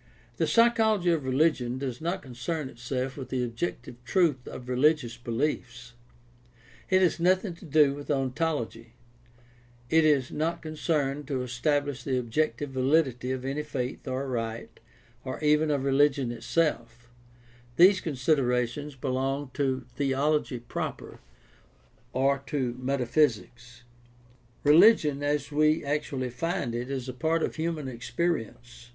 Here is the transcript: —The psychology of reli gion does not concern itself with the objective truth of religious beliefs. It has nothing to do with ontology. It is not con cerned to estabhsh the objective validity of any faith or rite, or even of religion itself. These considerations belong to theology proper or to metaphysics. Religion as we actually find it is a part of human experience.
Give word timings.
—The 0.38 0.46
psychology 0.46 1.10
of 1.10 1.24
reli 1.24 1.50
gion 1.50 1.78
does 1.78 2.00
not 2.00 2.22
concern 2.22 2.70
itself 2.70 3.16
with 3.18 3.28
the 3.28 3.44
objective 3.44 4.02
truth 4.04 4.46
of 4.46 4.66
religious 4.68 5.18
beliefs. 5.18 5.92
It 6.88 7.02
has 7.02 7.20
nothing 7.20 7.54
to 7.56 7.66
do 7.66 7.92
with 7.92 8.08
ontology. 8.10 8.94
It 9.90 10.04
is 10.06 10.30
not 10.30 10.62
con 10.62 10.72
cerned 10.72 11.26
to 11.26 11.40
estabhsh 11.40 12.02
the 12.04 12.18
objective 12.18 12.70
validity 12.70 13.30
of 13.32 13.44
any 13.44 13.62
faith 13.64 14.06
or 14.08 14.26
rite, 14.28 14.80
or 15.24 15.38
even 15.44 15.70
of 15.72 15.84
religion 15.84 16.30
itself. 16.30 17.10
These 17.76 18.00
considerations 18.00 18.94
belong 18.94 19.50
to 19.54 19.84
theology 19.96 20.60
proper 20.60 21.18
or 22.14 22.38
to 22.46 22.74
metaphysics. 22.80 23.82
Religion 24.64 25.22
as 25.22 25.50
we 25.52 25.84
actually 25.84 26.30
find 26.30 26.74
it 26.74 26.90
is 26.90 27.06
a 27.08 27.12
part 27.12 27.42
of 27.42 27.56
human 27.56 27.88
experience. 27.88 28.92